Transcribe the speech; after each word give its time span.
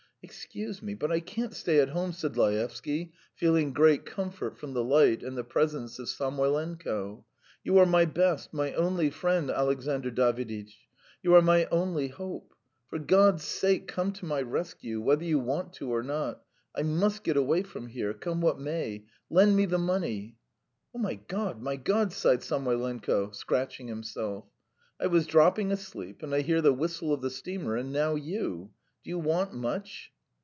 "Excuse 0.23 0.83
me, 0.83 0.93
but 0.93 1.11
I 1.11 1.19
can't 1.19 1.51
stay 1.53 1.79
at 1.79 1.89
home," 1.89 2.11
said 2.11 2.37
Laevsky, 2.37 3.11
feeling 3.33 3.73
great 3.73 4.05
comfort 4.05 4.55
from 4.55 4.73
the 4.75 4.83
light 4.83 5.23
and 5.23 5.35
the 5.35 5.43
presence 5.43 5.97
of 5.97 6.09
Samoylenko. 6.09 7.25
"You 7.63 7.79
are 7.79 7.87
my 7.87 8.05
best, 8.05 8.53
my 8.53 8.71
only 8.73 9.09
friend, 9.09 9.49
Alexandr 9.49 10.11
Daviditch.... 10.11 10.87
You 11.23 11.33
are 11.33 11.41
my 11.41 11.65
only 11.71 12.09
hope. 12.09 12.53
For 12.87 12.99
God's 12.99 13.43
sake, 13.43 13.87
come 13.87 14.13
to 14.13 14.25
my 14.25 14.41
rescue, 14.43 15.01
whether 15.01 15.23
you 15.23 15.39
want 15.39 15.73
to 15.73 15.89
or 15.91 16.03
not. 16.03 16.43
I 16.75 16.83
must 16.83 17.23
get 17.23 17.35
away 17.35 17.63
from 17.63 17.87
here, 17.87 18.13
come 18.13 18.41
what 18.41 18.59
may!... 18.59 19.07
Lend 19.31 19.55
me 19.55 19.65
the 19.65 19.79
money!" 19.79 20.37
"Oh, 20.95 20.99
my 20.99 21.15
God, 21.15 21.63
my 21.63 21.77
God!..." 21.77 22.13
sighed 22.13 22.43
Samoylenko, 22.43 23.31
scratching 23.33 23.87
himself. 23.87 24.45
"I 24.99 25.07
was 25.07 25.25
dropping 25.25 25.71
asleep 25.71 26.21
and 26.21 26.33
I 26.35 26.41
hear 26.41 26.61
the 26.61 26.73
whistle 26.73 27.11
of 27.11 27.21
the 27.23 27.31
steamer, 27.31 27.75
and 27.75 27.91
now 27.91 28.13
you... 28.13 28.69
Do 29.03 29.09
you 29.09 29.17
want 29.17 29.51
much?" 29.55 30.11